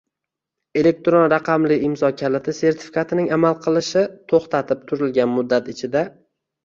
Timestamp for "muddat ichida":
5.39-6.03